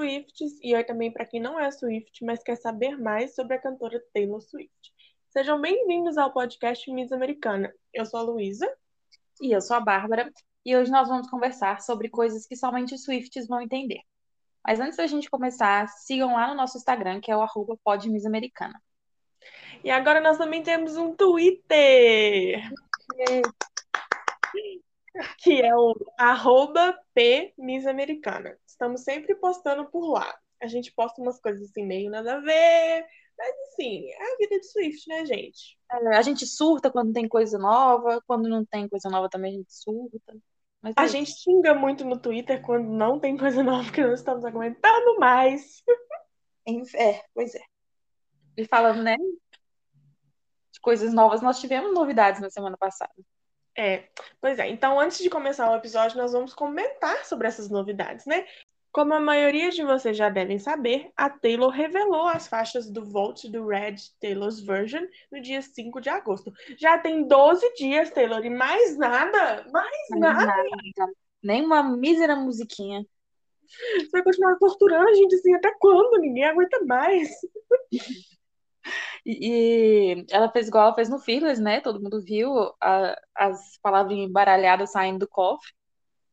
[0.00, 3.60] Swifts e oi também para quem não é Swift, mas quer saber mais sobre a
[3.60, 4.94] cantora Taylor Swift.
[5.28, 7.70] Sejam bem-vindos ao podcast Miss Americana.
[7.92, 8.66] Eu sou a Luísa.
[9.42, 10.32] E eu sou a Bárbara.
[10.64, 14.00] E hoje nós vamos conversar sobre coisas que somente os Swifts vão entender.
[14.66, 18.80] Mas antes da gente começar, sigam lá no nosso Instagram, que é o arroba podmissamericana.
[19.84, 22.72] E agora nós também temos um Twitter!
[25.38, 28.56] Que é o arroba pmissamericana.
[28.66, 30.34] Estamos sempre postando por lá.
[30.60, 33.06] A gente posta umas coisas assim meio nada a ver,
[33.38, 35.78] mas assim, é a vida de Swift, né, gente?
[35.90, 39.56] É, a gente surta quando tem coisa nova, quando não tem coisa nova também a
[39.56, 40.36] gente surta.
[40.82, 44.12] Mas a é gente xinga muito no Twitter quando não tem coisa nova que não
[44.12, 45.82] estamos aguentando mais.
[46.94, 47.62] É, pois é.
[48.56, 49.16] E falando, né,
[50.70, 53.14] de coisas novas, nós tivemos novidades na semana passada.
[53.80, 54.04] É,
[54.42, 54.68] pois é.
[54.68, 58.44] Então, antes de começar o episódio, nós vamos comentar sobre essas novidades, né?
[58.92, 63.46] Como a maioria de vocês já devem saber, a Taylor revelou as faixas do Volt
[63.46, 66.52] do Red Taylor's Version no dia 5 de agosto.
[66.76, 69.64] Já tem 12 dias, Taylor, e mais nada?
[69.72, 70.44] Mais nada?
[70.44, 71.12] nada.
[71.42, 73.02] Nem uma mísera musiquinha.
[73.96, 76.20] Você vai continuar torturando a gente assim até quando?
[76.20, 77.30] Ninguém aguenta mais.
[79.24, 81.80] E, ela fez igual ela fez no Fearless, né?
[81.80, 85.72] Todo mundo viu a, as palavras embaralhadas saindo do cofre.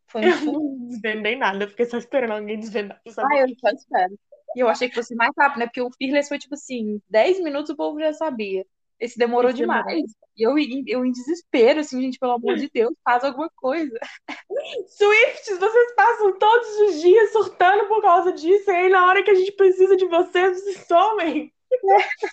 [0.08, 0.24] Foi.
[0.26, 3.02] Eu não desvendei nada, fiquei só esperando alguém desvendar.
[3.06, 4.18] Ah, eu só espero.
[4.56, 5.66] E eu achei que fosse mais rápido, né?
[5.66, 8.66] Porque o Fearless foi tipo assim, 10 minutos o povo já sabia.
[9.00, 9.86] Esse demorou Esse demais.
[9.86, 10.08] Demorou.
[10.36, 10.56] E eu,
[10.88, 14.00] eu em desespero, assim, gente, pelo amor de Deus, faz alguma coisa.
[14.88, 19.32] Swifts, vocês passam todos os dias surtando por causa disso, e aí na hora que
[19.32, 21.52] a gente precisa de vocês, vocês somem.
[21.72, 22.28] É.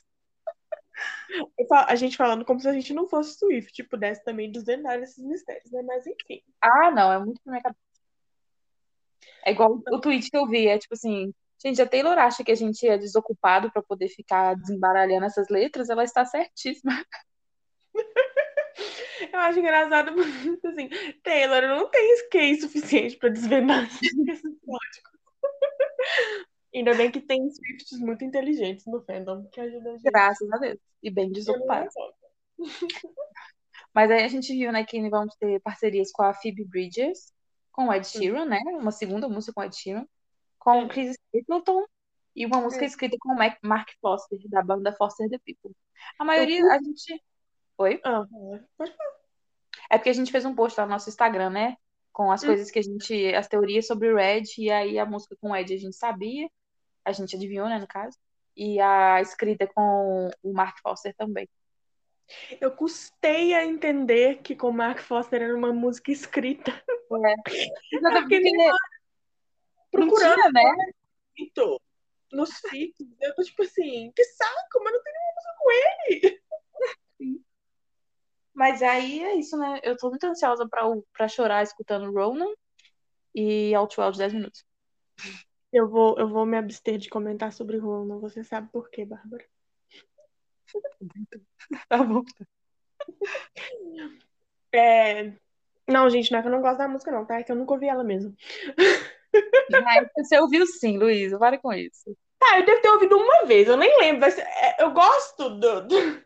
[1.71, 5.71] A gente falando como se a gente não fosse Swift, pudesse também desvendar esses mistérios,
[5.71, 5.83] né?
[5.83, 6.43] Mas enfim.
[6.61, 7.81] Ah, não, é muito pra minha cabeça.
[9.45, 12.53] É igual o tweet que eu vi, é tipo assim, gente, a Taylor acha que
[12.53, 16.93] a gente é desocupado para poder ficar desembaralhando essas letras, ela está certíssima.
[19.33, 20.89] Eu acho engraçado porque, assim,
[21.23, 25.15] Taylor não tem skate suficiente para desvendar esses códigos.
[26.75, 30.03] Ainda bem que tem Swifts muito inteligentes no fandom que ajudam a gente.
[30.03, 30.79] Graças a Deus.
[31.03, 31.95] E bem desocupados.
[33.95, 37.33] Mas aí a gente viu, né, que vamos ter parcerias com a Phoebe Bridgers,
[37.71, 38.61] com o Ed Sheeran, né?
[38.81, 40.05] Uma segunda música com o Ed Sheeran,
[40.59, 41.85] com o Chris Stapleton
[42.35, 45.77] e uma música escrita com o Mark Foster, da banda Foster the People.
[46.19, 47.23] A maioria, a gente.
[47.79, 48.01] Oi?
[48.05, 48.25] Ah,
[49.91, 51.77] é porque a gente fez um post lá no nosso Instagram, né?
[52.13, 52.47] Com as hum.
[52.47, 53.33] coisas que a gente.
[53.33, 56.49] As teorias sobre o Red, e aí a música com o Ed a gente sabia
[57.05, 58.17] a gente adivinhou, né, no caso,
[58.57, 61.49] e a escrita com o Mark Foster também.
[62.61, 66.71] Eu custei a entender que com o Mark Foster era uma música escrita.
[66.71, 67.35] É.
[68.17, 68.51] é porque ele...
[69.91, 70.75] procurando tinha, né?
[72.33, 73.07] nos feats.
[73.21, 76.43] Eu tô tipo assim, que saco, mas não tem nenhuma música com ele.
[78.55, 79.81] Mas aí é isso, né?
[79.83, 80.83] Eu tô muito ansiosa pra,
[81.13, 82.53] pra chorar escutando Ronan
[83.35, 84.65] e Outwell de 10 minutos.
[85.75, 88.21] Eu vou, eu vou me abster de comentar sobre Ronan.
[88.21, 89.45] Você sabe por quê, Bárbara?
[91.89, 92.23] tá bom.
[94.73, 95.33] É...
[95.89, 97.41] Não, gente, não é que eu não gosto da música, não, tá?
[97.41, 98.37] É que eu nunca ouvi ela mesmo.
[99.85, 101.41] Mas você ouviu sim, Luísa.
[101.41, 102.17] Para com isso.
[102.39, 104.29] Tá, eu devo ter ouvido uma vez, eu nem lembro.
[104.29, 106.23] É, eu gosto do, do,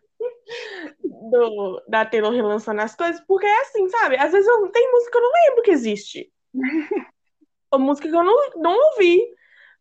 [1.30, 4.18] do, da Taylor relançando as coisas, porque é assim, sabe?
[4.18, 6.30] Às vezes eu, tem música que eu não lembro que existe.
[7.70, 9.37] Ou música que eu não, não ouvi.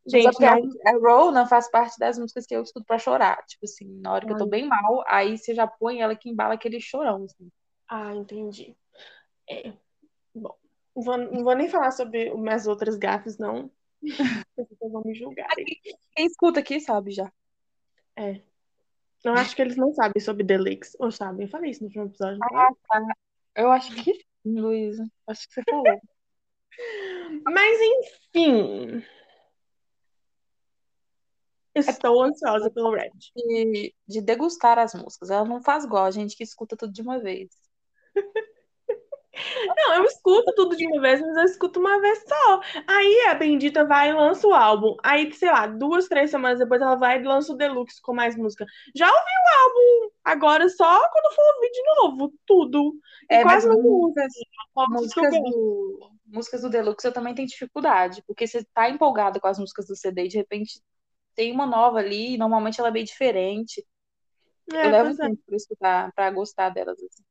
[0.08, 0.48] Gente, não...
[0.48, 3.44] a, a Ronan faz parte das músicas que eu escuto pra chorar.
[3.46, 6.30] Tipo assim, na hora que eu tô bem mal, aí você já põe ela que
[6.30, 7.50] embala aquele chorão, assim.
[7.90, 8.76] Ah, entendi.
[9.50, 9.74] É.
[10.34, 10.56] Bom,
[10.96, 13.70] não vou, não vou nem falar sobre minhas outras gafes, não.
[14.56, 15.50] Vocês vão me julgar.
[16.16, 17.32] Quem escuta aqui sabe já.
[18.16, 18.42] É.
[19.24, 20.96] Eu acho que eles não sabem sobre Leaks.
[21.00, 21.46] Ou sabem?
[21.46, 22.40] Eu falei isso no último episódio.
[22.44, 23.02] Ah, tá.
[23.56, 25.06] Eu acho que sim, Luísa.
[25.28, 25.84] Acho que você falou.
[27.46, 29.04] Mas enfim.
[31.80, 33.12] Estou ansiosa pelo Red.
[33.36, 35.30] De, de degustar as músicas.
[35.30, 37.50] Ela não faz igual a gente que escuta tudo de uma vez.
[39.76, 42.62] Não, eu escuto tudo de uma vez, mas eu escuto uma vez só.
[42.88, 44.96] Aí a Bendita vai e lança o álbum.
[45.04, 48.36] Aí, sei lá, duas, três semanas depois ela vai e lança o Deluxe com mais
[48.36, 48.66] música.
[48.96, 52.94] Já ouvi o álbum, agora só quando for ouvir de novo, tudo.
[53.30, 54.34] E é, quase mas músicas,
[54.90, 59.60] músicas do, músicas do Deluxe eu também tenho dificuldade, porque você tá empolgada com as
[59.60, 60.82] músicas do CD e de repente
[61.38, 63.86] tem uma nova ali, e normalmente ela é bem diferente.
[64.74, 65.16] É, eu levo é.
[65.16, 65.46] tempo é.
[65.46, 66.98] pra escutar, pra gostar delas.
[66.98, 67.24] Assim.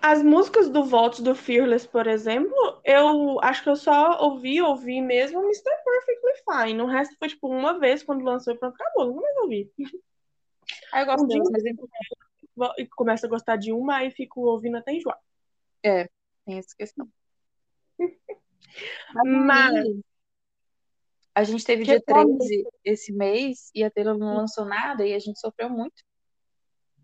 [0.00, 5.02] As músicas do Vault do Fearless, por exemplo, eu acho que eu só ouvi, ouvi
[5.02, 5.70] mesmo Mr.
[5.84, 6.82] Perfectly Fine.
[6.82, 9.06] O resto foi tipo uma vez quando lançou e pronto, acabou.
[9.06, 9.70] Nunca mais ouvi.
[10.92, 14.78] Aí eu gosto Um delas, mas E começo a gostar de uma, aí fico ouvindo
[14.78, 15.18] até enjoar.
[15.84, 16.08] é,
[16.46, 17.06] tem essa questão.
[19.24, 20.00] Mas- aí,
[21.34, 22.38] a gente teve Que dia bom.
[22.38, 26.02] 13 esse mês e a Taylor não lançou nada e a gente sofreu muito.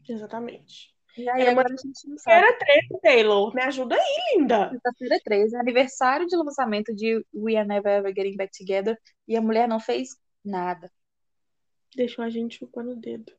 [0.08, 0.94] Exatamente.
[1.16, 2.36] E aí Era uma agora a gente não sabe.
[2.36, 3.54] Era 13, Taylor.
[3.54, 4.70] Me ajuda aí, linda.
[4.70, 9.40] Sexta-feira 13, aniversário de lançamento de We Are Never Ever Getting Back Together e a
[9.40, 10.10] mulher não fez
[10.44, 10.90] nada.
[11.94, 13.32] Deixou a gente chupando o dedo.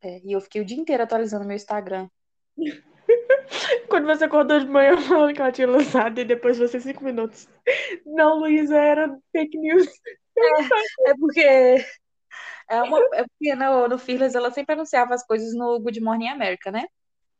[0.00, 2.08] É, e eu fiquei o dia inteiro atualizando meu Instagram.
[3.90, 7.48] Quando você acordou de manhã falando que ela tinha lançado e depois você cinco minutos.
[8.06, 9.86] Não, Luísa, era fake news.
[11.06, 11.40] É porque
[12.70, 16.28] é uma é porque no, no Fearless ela sempre anunciava as coisas no Good Morning
[16.28, 16.86] America, né?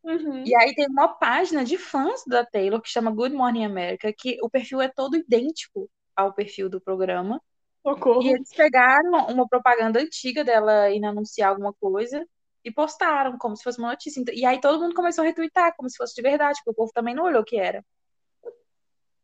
[0.03, 0.43] Uhum.
[0.45, 4.39] E aí tem uma página de fãs da Taylor que chama Good Morning America, que
[4.43, 7.41] o perfil é todo idêntico ao perfil do programa.
[7.87, 8.23] Socorro.
[8.23, 12.27] E eles pegaram uma propaganda antiga dela indo anunciar alguma coisa
[12.65, 14.21] e postaram como se fosse uma notícia.
[14.21, 16.75] Então- E aí todo mundo começou a retweetar como se fosse de verdade, porque o
[16.75, 17.85] povo também não olhou o que era.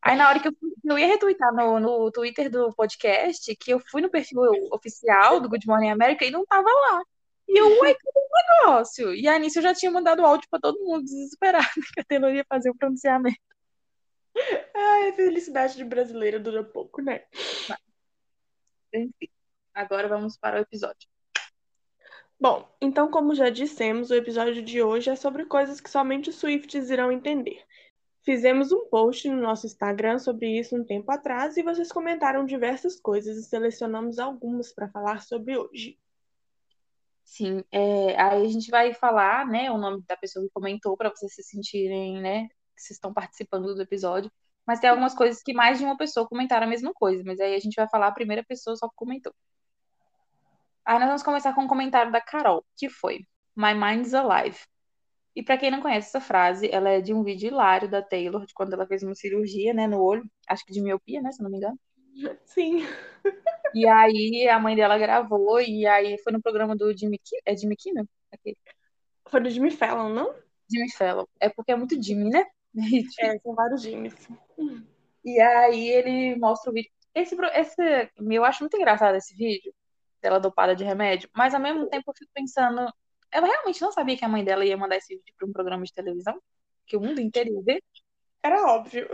[0.03, 3.73] Aí na hora que eu, fui- eu ia retweetar no, no Twitter do podcast, que
[3.73, 4.41] eu fui no perfil
[4.73, 7.03] oficial do Good Morning America e não tava lá.
[7.49, 8.01] E eu, ué, que
[8.65, 9.15] negócio?
[9.15, 12.33] E aí nisso eu já tinha mandado áudio pra todo mundo, desesperado, que a Taylor
[12.35, 13.37] ia fazer o pronunciamento.
[14.75, 17.25] Ai, a felicidade de brasileira dura pouco, né?
[18.93, 19.29] Enfim,
[19.75, 21.09] agora vamos para o episódio.
[22.39, 26.37] Bom, então, como já dissemos, o episódio de hoje é sobre coisas que somente os
[26.37, 27.65] Swifts irão entender.
[28.23, 33.01] Fizemos um post no nosso Instagram sobre isso um tempo atrás e vocês comentaram diversas
[33.01, 35.99] coisas e selecionamos algumas para falar sobre hoje.
[37.25, 41.11] Sim, é, aí a gente vai falar, né, o nome da pessoa que comentou para
[41.11, 44.31] vocês se sentirem, né, que vocês estão participando do episódio.
[44.67, 47.55] Mas tem algumas coisas que mais de uma pessoa comentaram a mesma coisa, mas aí
[47.55, 49.33] a gente vai falar a primeira pessoa só que comentou.
[50.87, 53.21] Aí nós vamos começar com um comentário da Carol, que foi
[53.57, 54.59] My Mind's Alive.
[55.37, 58.47] E para quem não conhece essa frase, ela é de um vídeo hilário da Taylor,
[58.47, 61.43] de quando ela fez uma cirurgia, né, no olho, acho que de miopia, né, se
[61.43, 61.79] não me engano.
[62.47, 62.87] Sim,
[63.75, 67.57] E aí a mãe dela gravou, e aí foi no programa do Jimmy, Ki- é
[67.57, 68.07] Jimmy Kimmel?
[68.33, 68.57] Aquele.
[69.29, 70.35] foi do Jimmy Fallon, não?
[70.71, 71.27] Jimmy Fallon.
[71.41, 72.45] É porque é muito Jimmy, né?
[73.21, 74.15] É, são vários Jimmys.
[75.25, 76.91] E aí ele mostra o vídeo.
[77.15, 79.73] Esse, esse, eu acho muito engraçado esse vídeo,
[80.27, 82.93] dela dopada de remédio, mas ao mesmo tempo eu fico pensando,
[83.31, 85.85] ela realmente não sabia que a mãe dela ia mandar esse vídeo para um programa
[85.85, 86.41] de televisão?
[86.85, 87.83] Que o mundo inteiro ia ver?
[88.43, 89.09] Era óbvio.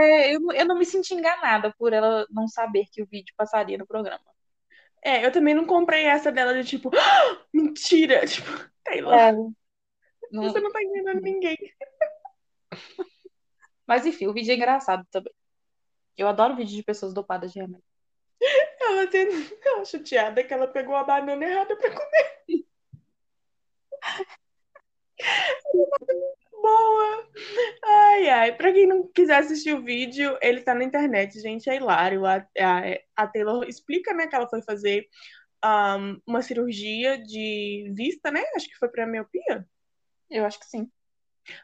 [0.00, 3.34] É, eu, não- eu não me senti enganada por ela não saber que o vídeo
[3.36, 4.20] passaria no programa.
[5.02, 8.20] É, eu também não comprei essa dela de tipo, "Ah, mentira!
[8.26, 11.56] Tipo, Taylor, É, não- você não tá enganando ninguém.
[13.86, 15.32] Mas enfim, o vídeo é engraçado também.
[16.16, 17.89] Eu adoro vídeo de pessoas dopadas de remédio.
[18.80, 22.66] Ela sendo ela chateada que ela pegou a banana errada pra comer.
[26.52, 27.28] Boa!
[27.84, 28.56] Ai, ai.
[28.56, 31.68] Pra quem não quiser assistir o vídeo, ele tá na internet, gente.
[31.68, 32.24] É hilário.
[32.26, 35.06] A, a, a Taylor explica, né, que ela foi fazer
[35.64, 38.42] um, uma cirurgia de vista, né?
[38.54, 39.66] Acho que foi pra miopia.
[40.30, 40.90] Eu acho que sim.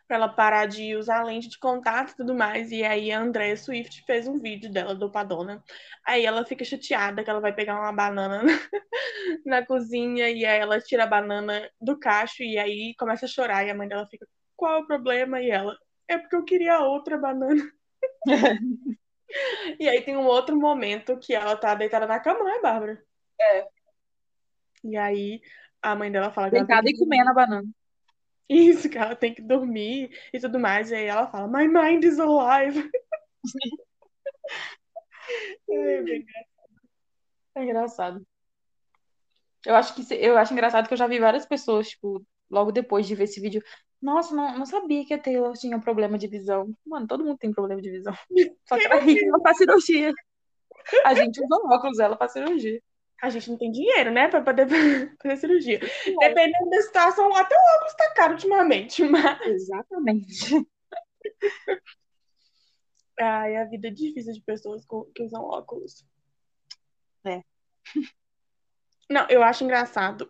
[0.06, 2.70] Pra ela parar de usar lente de contato e tudo mais.
[2.70, 5.62] E aí a Andrea Swift fez um vídeo dela dopadona.
[6.06, 8.42] Aí ela fica chateada que ela vai pegar uma banana
[9.44, 13.64] na cozinha e aí ela tira a banana do cacho e aí começa a chorar.
[13.66, 14.26] E a mãe dela fica,
[14.56, 15.40] qual é o problema?
[15.40, 15.76] E ela,
[16.08, 17.62] é porque eu queria outra banana.
[19.78, 23.02] E aí tem um outro momento que ela tá deitada na cama, não é, Bárbara?
[23.40, 23.66] É.
[24.84, 25.40] E aí
[25.82, 27.68] a mãe dela fala que ela tem Deitada e comendo a banana.
[28.48, 30.90] Isso, que ela tem que dormir e tudo mais.
[30.90, 32.90] E aí ela fala, My mind is alive.
[35.68, 36.24] É, bem
[37.56, 38.24] É engraçado.
[39.64, 43.06] Eu acho que eu acho engraçado que eu já vi várias pessoas, tipo, logo depois
[43.06, 43.60] de ver esse vídeo.
[44.00, 46.72] Nossa, não, não sabia que a Taylor tinha problema de visão.
[46.86, 48.14] Mano, todo mundo tem problema de visão.
[48.68, 50.12] Só que ela é rica e não faz cirurgia.
[51.04, 52.80] A gente usa óculos, ela faz cirurgia.
[53.22, 54.66] A gente não tem dinheiro, né, pra poder
[55.22, 55.80] fazer cirurgia.
[56.20, 60.66] Dependendo da situação, até o óculos tá caro ultimamente, mas Exatamente.
[63.18, 66.04] ai, a vida é difícil de pessoas que usam óculos.
[67.24, 67.42] É.
[69.08, 70.28] Não, eu acho engraçado.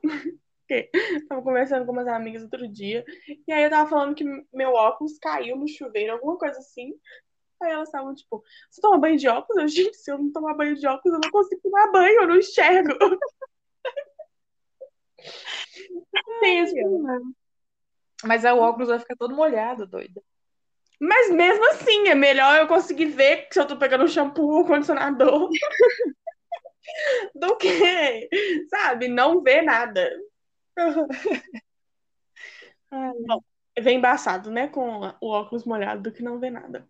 [0.69, 0.91] Porque
[1.29, 3.05] tava conversando com umas amigas outro dia,
[3.47, 6.93] e aí eu tava falando que meu óculos caiu no chuveiro, alguma coisa assim.
[7.63, 9.63] Aí elas estavam tipo, você toma banho de óculos?
[9.63, 12.29] Eu, gente, se eu não tomar banho de óculos, eu não consigo tomar banho, eu
[12.29, 12.93] não enxergo.
[16.41, 17.33] Tem esse problema.
[18.25, 20.23] Mas aí o óculos vai ficar todo molhado, doida.
[21.01, 25.51] Mas mesmo assim, é melhor eu conseguir ver se eu tô pegando shampoo ou condicionador
[27.35, 28.29] do que,
[28.71, 30.11] sabe, não ver nada.
[33.27, 33.43] Bom,
[33.79, 34.69] vem embaçado, né?
[34.69, 36.89] Com o óculos molhado do que não ver nada.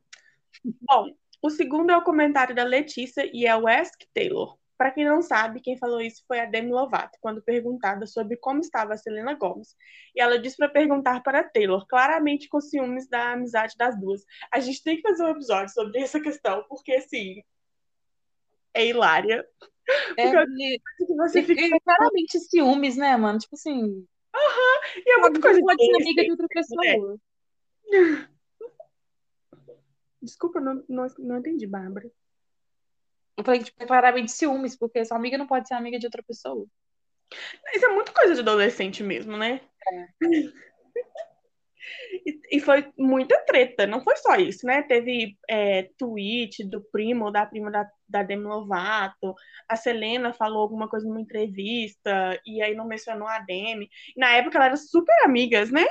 [0.82, 4.58] Bom, o segundo é o comentário da Letícia e é o Ask Taylor.
[4.76, 8.60] Para quem não sabe, quem falou isso foi a Demi Lovato, quando perguntada sobre como
[8.60, 9.74] estava a Selena Gomez.
[10.14, 14.22] E ela disse para perguntar para Taylor, claramente com ciúmes da amizade das duas.
[14.52, 17.42] A gente tem que fazer um episódio sobre essa questão, porque assim.
[18.74, 19.46] É hilária.
[20.18, 21.62] É, porque você fica...
[21.62, 23.38] é claramente ciúmes, né, mano?
[23.38, 24.06] Tipo assim.
[24.34, 25.02] Aham, uhum.
[25.06, 25.60] e é muita coisa.
[25.60, 27.18] pode ser amiga de outra pessoa.
[27.94, 28.35] É.
[30.26, 32.10] Desculpa, não, não, não entendi, Bárbara.
[33.36, 36.06] Eu falei que, tipo, é claramente ciúmes, porque sua amiga não pode ser amiga de
[36.06, 36.66] outra pessoa.
[37.72, 39.60] Isso é muito coisa de adolescente mesmo, né?
[39.92, 40.08] É.
[42.26, 44.82] e, e, foi muita treta, não foi só isso, né?
[44.82, 49.34] Teve é, tweet do primo, da prima da, da Demi Lovato,
[49.68, 53.88] a Selena falou alguma coisa numa entrevista, e aí não mencionou a Demi.
[54.16, 55.84] E na época elas eram super amigas, né?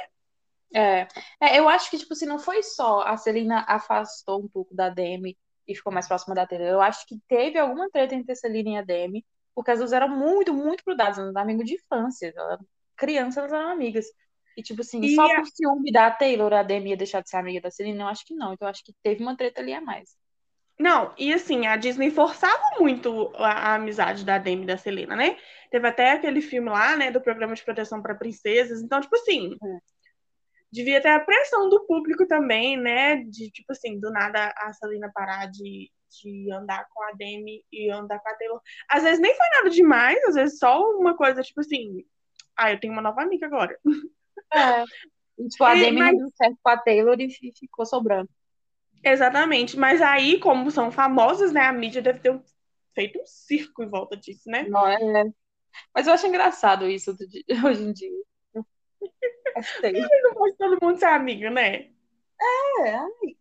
[0.75, 1.07] É.
[1.39, 4.89] é, eu acho que, tipo assim, não foi só a Selena afastou um pouco da
[4.89, 6.67] Demi e ficou mais próxima da Taylor.
[6.67, 9.93] Eu acho que teve alguma treta entre a Celina e a Demi, porque as duas
[9.93, 12.33] eram muito, muito grudadas, eram amigos de infância.
[12.97, 14.05] Crianças, elas eram amigas.
[14.57, 15.35] E, tipo assim, e só a...
[15.35, 18.03] por ciúme da Taylor, a Demi ia deixar de ser amiga da Celina?
[18.03, 18.53] Eu acho que não.
[18.53, 20.17] Então, eu acho que teve uma treta ali a mais.
[20.77, 25.15] Não, e assim, a Disney forçava muito a, a amizade da Demi e da Selena,
[25.15, 25.37] né?
[25.71, 28.81] Teve até aquele filme lá, né, do programa de proteção para princesas.
[28.81, 29.94] Então, tipo assim, é
[30.71, 33.17] devia ter a pressão do público também, né?
[33.17, 35.91] De, tipo assim, do nada a Selena parar de,
[36.21, 38.61] de andar com a Demi e andar com a Taylor.
[38.89, 42.05] Às vezes nem foi nada demais, às vezes só uma coisa, tipo assim,
[42.57, 43.77] ah, eu tenho uma nova amiga agora.
[44.53, 44.83] É.
[45.49, 46.13] Tipo, a Demi mas...
[46.13, 48.29] não deu certo com a Taylor e ficou sobrando.
[49.03, 52.41] Exatamente, mas aí, como são famosas, né, a mídia deve ter
[52.93, 54.63] feito um circo em volta disso, né?
[54.63, 55.25] Não é.
[55.93, 57.11] Mas eu acho engraçado isso
[57.65, 58.23] hoje em dia.
[59.55, 59.93] Gostei.
[59.93, 61.89] Não pode todo mundo ser amigo, né?
[62.85, 63.37] É, ai.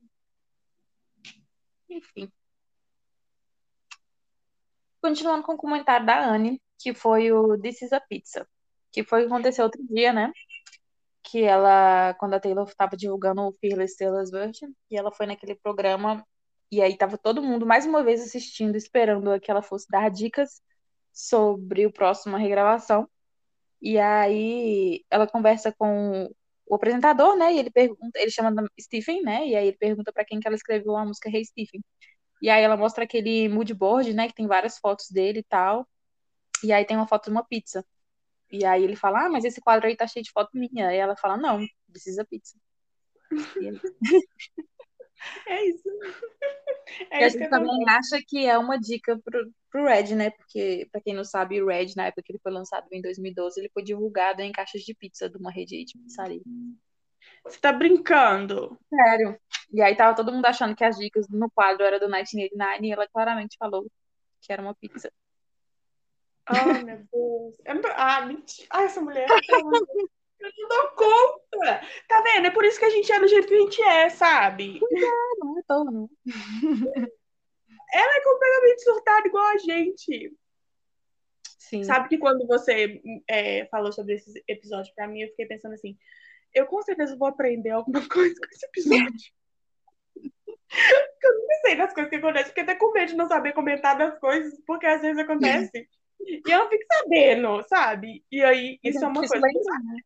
[1.89, 2.31] Enfim.
[5.03, 8.49] Continuando com o comentário da Anne, que foi o This is a Pizza.
[8.91, 10.33] Que foi o que aconteceu outro dia, né?
[11.23, 15.55] Que ela, quando a Taylor estava divulgando o Fearless Taylor's Version, e ela foi naquele
[15.57, 16.25] programa,
[16.71, 20.63] e aí tava todo mundo mais uma vez assistindo, esperando que ela fosse dar dicas
[21.13, 23.09] sobre o próximo regravação.
[23.85, 26.31] E aí ela conversa com
[26.67, 27.53] o apresentador, né?
[27.53, 28.51] E ele pergunta, ele chama
[28.81, 29.47] Stephen, né?
[29.47, 31.85] E aí ele pergunta para quem que ela escreveu a música Hey Stephen.
[32.41, 34.27] E aí ela mostra aquele mood board, né?
[34.29, 35.87] Que tem várias fotos dele e tal.
[36.65, 37.85] E aí tem uma foto de uma pizza.
[38.51, 40.91] E aí ele fala, ah, mas esse quadro aí tá cheio de foto minha.
[40.95, 41.61] E ela fala, não,
[41.91, 42.57] precisa pizza.
[45.49, 45.89] É isso.
[47.11, 50.31] É e a gente também acha que é uma dica pro, pro Red, né?
[50.31, 53.61] Porque, pra quem não sabe, o Red, na época que ele foi lançado em 2012,
[53.61, 56.43] ele foi divulgado em caixas de pizza de uma rede de pizzaria.
[57.45, 58.79] Você tá brincando?
[58.89, 59.39] Sério.
[59.73, 62.93] E aí tava todo mundo achando que as dicas no quadro era do 1989 e
[62.93, 63.87] ela claramente falou
[64.41, 65.11] que era uma pizza.
[66.47, 67.57] Ai, meu Deus.
[67.97, 68.69] Ah, mentira.
[68.71, 69.27] Ai, essa mulher.
[70.41, 71.81] Eu não dou conta.
[72.09, 72.47] Tá vendo?
[72.47, 74.81] É por isso que a gente é do jeito que a gente é, sabe?
[74.93, 76.11] É, não é tão, não.
[77.93, 80.37] Ela é completamente surtada igual a gente.
[81.59, 81.85] Sim.
[81.85, 85.97] Sabe que quando você é, falou sobre esse episódio pra mim, eu fiquei pensando assim,
[86.53, 89.33] eu com certeza vou aprender alguma coisa com esse episódio.
[91.23, 93.97] eu não sei das coisas que acontecem, porque até com medo de não saber comentar
[93.97, 95.89] das coisas, porque às vezes acontece.
[96.21, 98.25] e eu não fico sabendo, sabe?
[98.31, 99.35] E aí, isso é, é uma coisa.
[99.35, 100.01] Lembrar, né?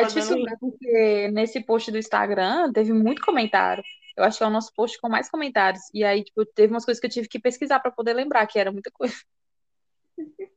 [0.00, 3.82] É difícil ver, porque nesse post do Instagram teve muito comentário.
[4.16, 5.82] Eu acho que é o nosso post com mais comentários.
[5.94, 8.58] E aí, tipo, teve umas coisas que eu tive que pesquisar para poder lembrar, que
[8.58, 9.14] era muita coisa.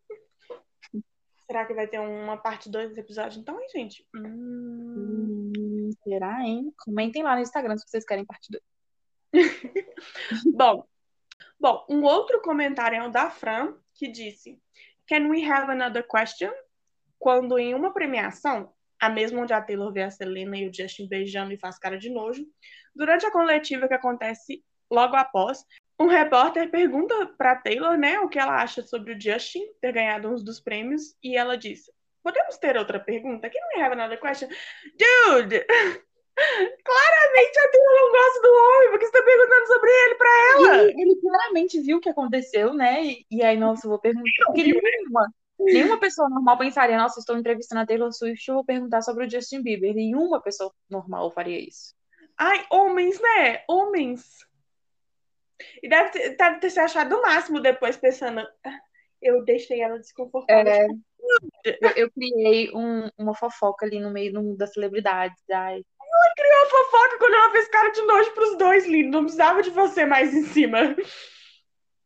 [1.48, 4.06] Será que vai ter uma parte 2 desse episódio, então, hein, gente?
[4.16, 5.52] Hum...
[5.86, 6.74] Hum, será, hein?
[6.78, 8.64] Comentem lá no Instagram se vocês querem parte 2.
[10.56, 10.86] bom,
[11.60, 14.60] bom, um outro comentário é o da Fran, que disse:
[15.08, 16.52] Can we have another question?
[17.20, 21.08] Quando em uma premiação, a mesma onde a Taylor vê a Selena e o Justin
[21.08, 22.46] beijando e faz cara de nojo.
[22.96, 25.66] Durante a coletiva que acontece logo após,
[26.00, 30.30] um repórter pergunta para Taylor, né, o que ela acha sobre o Justin ter ganhado
[30.30, 31.90] uns dos prêmios e ela diz:
[32.24, 33.50] "Podemos ter outra pergunta?
[33.50, 34.50] Can we have another question?"
[34.98, 35.66] Dude,
[36.36, 40.84] Claramente a Taylor não gosta do homem, porque você tá perguntando sobre ele pra ela.
[40.84, 43.06] Ele, ele claramente viu o que aconteceu, né?
[43.06, 44.46] E, e aí, nossa, eu vou perguntar.
[44.48, 44.80] Porque ele,
[45.60, 49.30] Nenhuma pessoa normal pensaria, nossa, estou entrevistando a Taylor Swift, eu vou perguntar sobre o
[49.30, 49.94] Justin Bieber.
[49.96, 51.94] Nenhuma pessoa normal faria isso.
[52.38, 53.64] Ai, homens, né?
[53.68, 54.26] Homens.
[55.82, 58.80] E deve ter, deve ter se achado o máximo depois, pensando, "Ah,
[59.22, 60.72] eu deixei ela desconfortável.
[61.66, 65.42] É, eu, eu criei um- uma fofoca ali no meio do mundo das celebridades.
[65.50, 65.82] Ai,
[66.36, 69.12] Criou fofoca quando ela fez cara de nojo pros dois, lindo.
[69.12, 70.96] Não precisava de você mais em cima.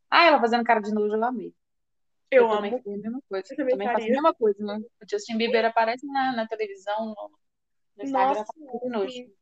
[0.09, 1.53] Ah, ela fazendo cara de nojo, eu amei.
[2.31, 2.83] Eu, também amo.
[2.83, 3.47] faria a mesma coisa.
[3.53, 4.79] Eu também também faço a mesma coisa, né?
[5.01, 7.31] O Justin Bieber aparece na, na televisão, no,
[7.97, 8.45] no Instagram,
[8.85, 9.33] Nossa, de.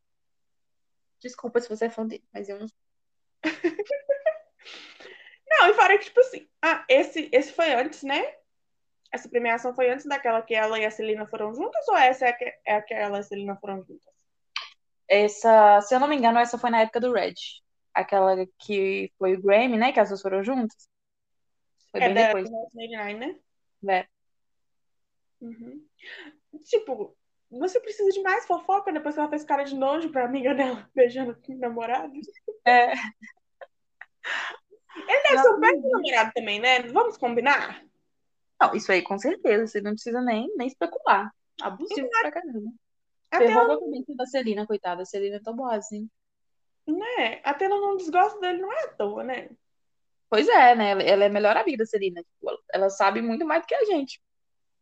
[1.20, 2.78] Desculpa se você é fã dele, mas eu não sou.
[5.50, 8.22] Não, e fora que, tipo assim, ah, esse, esse foi antes, né?
[9.12, 12.30] Essa premiação foi antes daquela que ela e a Celina foram juntas, ou essa é
[12.30, 14.14] a que, é a que ela e a Celina foram juntas?
[15.08, 17.34] Essa, se eu não me engano, essa foi na época do Red.
[17.94, 19.92] Aquela que foi o Grammy, né?
[19.94, 20.90] Que as duas foram juntas.
[21.92, 22.50] Foi É bem da depois.
[22.50, 23.40] 1989, né?
[23.82, 24.08] né?
[25.40, 25.86] Uhum.
[26.64, 27.16] Tipo,
[27.50, 30.90] você precisa de mais fofoca depois que ela fez cara de nojo pra amiga dela
[30.96, 32.14] beijando com o namorado?
[32.66, 32.92] É.
[34.96, 36.82] Ele deve ser um péssimo namorado também, né?
[36.84, 37.84] Vamos combinar?
[38.60, 39.68] Não, isso aí com certeza.
[39.68, 41.32] Você não precisa nem, nem especular.
[41.62, 42.72] Abusivo pra caramba.
[43.32, 45.02] Até Ferrou ela, a da Celina, coitada.
[45.04, 46.08] A Celina é tão boazinha.
[46.88, 47.42] né?
[47.44, 49.50] Até ela não desgosta dele, não é à toa, né?
[50.30, 50.92] Pois é, né?
[51.08, 52.22] Ela- é a melhor amiga da Celina.
[52.22, 54.22] Tipo, ela- sabe muito mais do que a gente.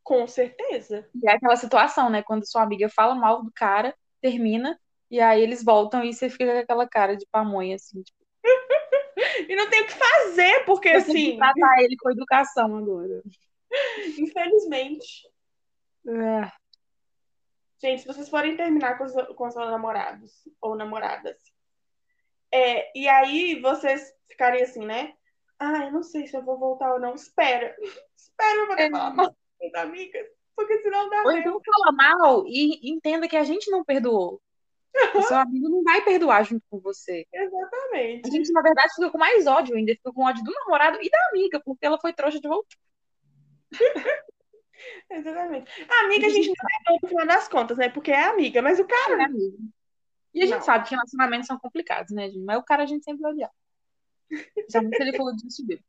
[0.03, 1.07] Com certeza.
[1.15, 2.21] E é aquela situação, né?
[2.23, 6.45] Quando sua amiga fala mal do cara, termina, e aí eles voltam e você fica
[6.53, 8.17] com aquela cara de pamonha, assim, tipo,
[9.49, 12.75] E não tem o que fazer, porque eu tenho que assim, tratar ele com educação
[12.77, 13.21] agora.
[14.17, 15.27] infelizmente.
[16.07, 16.51] É.
[17.81, 21.37] Gente, se vocês forem terminar com, os- com seus namorados ou namoradas,
[22.51, 25.13] é, e aí vocês ficarem assim, né?
[25.59, 27.13] Ah, eu não sei se eu vou voltar ou não.
[27.15, 27.75] Espera.
[28.17, 28.89] Espera eu poder É.
[28.89, 30.27] falar mal com as amigas.
[30.55, 31.39] Porque senão dá Ou merda.
[31.49, 34.41] então fala mal e entenda que a gente não perdoou.
[35.13, 37.25] O seu amigo não vai perdoar junto com você.
[37.35, 38.31] A Exatamente.
[38.31, 39.91] gente, na verdade, fica com mais ódio ainda.
[39.93, 42.75] Fica com ódio do namorado e da amiga, porque ela foi trouxa de volta.
[45.09, 45.71] Exatamente.
[45.89, 47.89] A amiga a gente não é no final das contas, né?
[47.89, 49.21] Porque é amiga, mas o cara.
[49.21, 49.57] É amiga.
[50.33, 50.61] E a gente Não.
[50.63, 52.43] sabe que relacionamentos são complicados, né, gente?
[52.43, 53.51] Mas o cara a gente sempre vai odiar.
[54.69, 55.83] Já muito ele falou disso dele.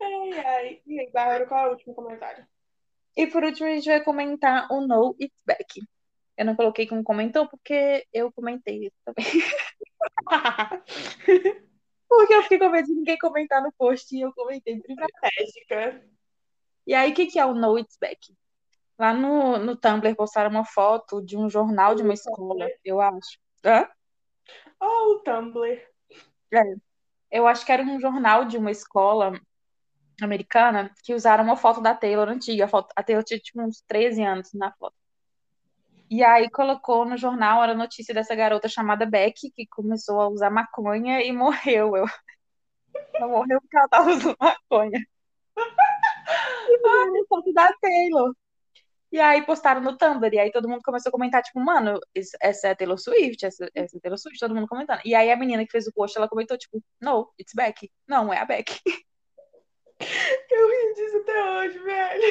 [0.00, 0.82] Ai, ai.
[0.86, 2.46] E aí, Bárbara, qual é o último comentário?
[3.16, 5.80] E por último, a gente vai comentar o No It's Back.
[6.36, 9.26] Eu não coloquei como comentou porque eu comentei isso também.
[12.08, 15.10] Porque eu fiquei com medo de ninguém comentar no post e eu comentei primeiro.
[15.14, 16.04] Estratégica.
[16.86, 18.36] E aí, o que, que é o No It's Back?
[18.98, 23.38] Lá no, no Tumblr postaram uma foto de um jornal de uma escola, eu acho.
[23.64, 23.88] Hã?
[24.80, 25.80] Oh, o Tumblr.
[27.30, 29.32] Eu acho que era um jornal de uma escola
[30.20, 32.64] americana que usaram uma foto da Taylor antiga.
[32.64, 34.94] A, foto, a Taylor tinha tipo uns 13 anos na foto.
[36.10, 40.28] E aí colocou no jornal era a notícia dessa garota chamada Becky, que começou a
[40.28, 41.96] usar maconha e morreu.
[41.96, 42.04] Eu...
[43.14, 45.00] Ela morreu porque ela tava usando maconha.
[46.68, 48.34] E uma foto da Taylor.
[49.12, 52.00] E aí postaram no Tumblr, e aí todo mundo começou a comentar, tipo, mano,
[52.40, 55.00] essa é a Taylor Swift, essa, essa é a Taylor Swift, todo mundo comentando.
[55.04, 57.92] E aí a menina que fez o post, ela comentou, tipo, no, it's Becky.
[58.08, 58.80] Não, é a Becky.
[60.50, 62.22] Eu ri disso até hoje, velho.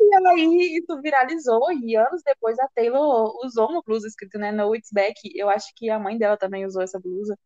[0.00, 4.74] E aí isso viralizou, e anos depois a Taylor usou uma blusa escrita, né, no,
[4.74, 5.30] it's Becky.
[5.34, 7.38] Eu acho que a mãe dela também usou essa blusa.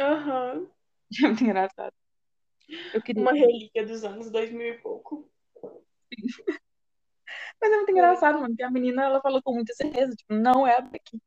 [0.00, 0.66] Aham.
[1.22, 1.92] É muito engraçado.
[2.92, 3.22] Eu queria.
[3.22, 5.30] Uma relíquia dos anos 2000 e pouco.
[7.60, 10.66] Mas é muito engraçado, mano, que a menina, ela falou com muita certeza, tipo, não
[10.66, 11.20] é a Becky.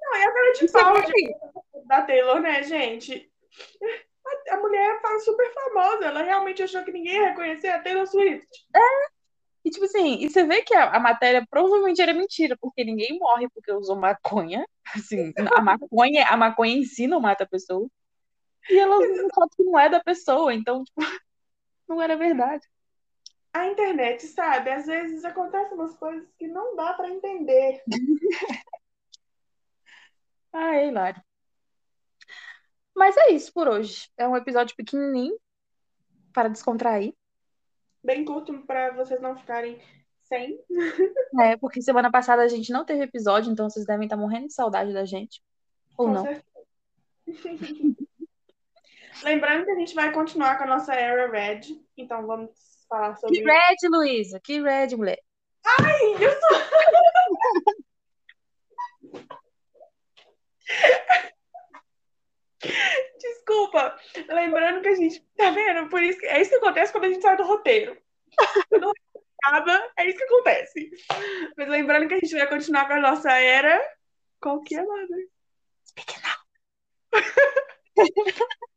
[0.00, 3.30] Não, e a cara de é pau de- da Taylor, né, gente?
[4.50, 6.06] A, a mulher tá super famosa.
[6.06, 8.46] Ela realmente achou que ninguém ia reconhecer a Taylor Swift.
[9.64, 13.18] E tipo assim, e você vê que a, a matéria provavelmente era mentira, porque ninguém
[13.18, 14.64] morre porque usou maconha.
[14.94, 17.88] Assim, a maconha, a maconha em si não mata a pessoa.
[18.68, 21.00] E ela usa foto que não é da pessoa, então, tipo,
[21.88, 22.66] não era verdade.
[23.52, 24.70] A internet, sabe?
[24.70, 27.82] Às vezes acontecem umas coisas que não dá pra entender.
[30.56, 31.20] Ah, hilário.
[32.94, 34.08] Mas é isso por hoje.
[34.16, 35.36] É um episódio pequenininho
[36.32, 37.12] para descontrair.
[38.04, 39.82] Bem curto pra vocês não ficarem
[40.22, 40.58] sem.
[41.40, 44.54] É, porque semana passada a gente não teve episódio, então vocês devem estar morrendo de
[44.54, 45.42] saudade da gente.
[45.98, 46.22] Ou Com não.
[46.22, 46.44] certeza.
[49.22, 51.60] Lembrando que a gente vai continuar com a nossa Era Red.
[51.96, 52.50] Então vamos
[52.88, 53.36] falar sobre.
[53.36, 54.40] Que red, Luísa!
[54.40, 55.20] Que red, mulher!
[55.64, 56.50] Ai, eu sou...
[63.18, 63.96] Desculpa.
[64.28, 65.20] Lembrando que a gente.
[65.36, 65.88] Tá vendo?
[65.88, 66.26] Por isso que...
[66.26, 67.96] É isso que acontece quando a gente sai do roteiro.
[68.68, 68.92] Quando
[69.42, 70.90] acaba, é isso que acontece.
[71.56, 73.80] Mas lembrando que a gente vai continuar com a nossa era.
[74.40, 75.28] Qual que é, Mother?
[75.86, 76.34] Speak now.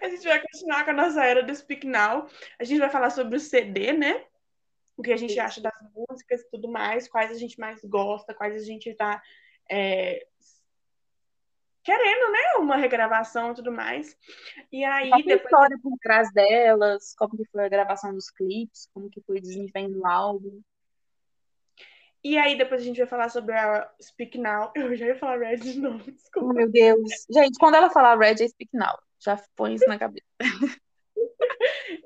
[0.00, 2.26] A gente vai continuar com a nossa era do Speak Now.
[2.58, 4.24] A gente vai falar sobre o CD, né?
[4.96, 8.34] O que a gente acha das músicas e tudo mais, quais a gente mais gosta,
[8.34, 9.22] quais a gente tá
[9.70, 10.26] é,
[11.88, 12.38] querendo, né?
[12.58, 14.16] Uma regravação e tudo mais.
[14.70, 15.44] E aí, Qual é a depois.
[15.44, 17.14] história por trás delas?
[17.16, 18.88] Como que foi a gravação dos clipes?
[18.92, 20.60] Como que foi o desempenho do álbum?
[22.22, 24.72] E aí, depois a gente vai falar sobre a Speak Now.
[24.76, 26.52] Eu já ia falar Red de novo, desculpa.
[26.52, 27.26] meu Deus.
[27.30, 28.98] Gente, quando ela falar Red, é Speak Now.
[29.20, 30.26] Já põe isso na cabeça.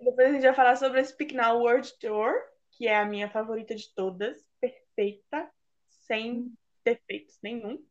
[0.02, 2.34] Depois a gente vai falar sobre a Speak Now World Tour,
[2.72, 5.50] que é a minha favorita de todas, perfeita,
[5.88, 6.52] sem
[6.84, 7.84] defeitos nenhum.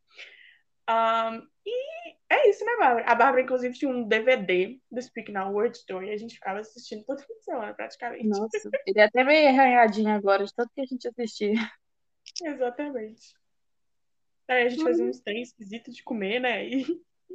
[0.90, 3.06] Um, e é isso, né, Bárbara?
[3.06, 6.60] A Bárbara, inclusive, tinha um DVD do Speak Now World Tour e a gente ficava
[6.60, 8.28] assistindo todo fim de semana, praticamente.
[8.28, 11.54] Nossa, ele é até meio arranhadinho agora, de tanto que a gente assistia.
[12.44, 13.36] Exatamente.
[14.48, 16.68] Aí a gente fazia uns trem esquisitos de comer, né?
[16.68, 16.86] E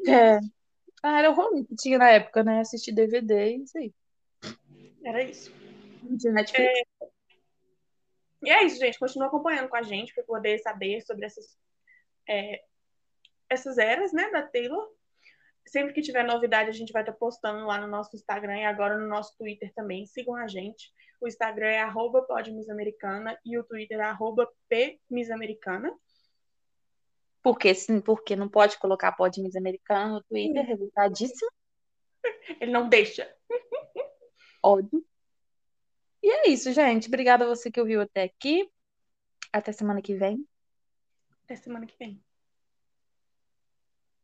[0.06, 0.38] É.
[1.02, 2.60] Ah, era o rolê que tinha na época, né?
[2.60, 3.94] Assistir DVD e isso aí.
[5.04, 5.52] era isso.
[6.02, 6.72] Não tinha Netflix.
[8.42, 8.98] E é isso, gente.
[8.98, 11.58] Continua acompanhando com a gente para poder saber sobre essas,
[12.28, 12.62] é,
[13.48, 14.88] essas eras, né, da Taylor.
[15.66, 18.96] Sempre que tiver novidade, a gente vai estar postando lá no nosso Instagram e agora
[18.96, 20.06] no nosso Twitter também.
[20.06, 20.92] Sigam a gente.
[21.20, 24.48] O Instagram é arroba podmissamericana e o Twitter é arroba
[25.08, 25.92] pmissamericana.
[27.46, 31.48] Porque, sim, porque não pode colocar pod Miss Americano no Twitter, revoltadíssimo,
[32.60, 33.32] Ele não deixa.
[34.60, 35.06] ódio.
[36.20, 37.06] E é isso, gente.
[37.06, 38.68] Obrigada a você que ouviu até aqui.
[39.52, 40.44] Até semana que vem.
[41.44, 42.20] Até semana que vem.